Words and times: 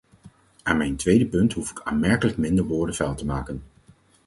Aan 0.63 0.77
mijn 0.77 0.95
tweede 0.95 1.25
punt 1.25 1.53
hoef 1.53 1.71
ik 1.71 1.81
aanmerkelijk 1.81 2.37
minder 2.37 2.65
woorden 2.65 2.95
vuil 2.95 3.15
te 3.15 3.25
maken. 3.25 3.61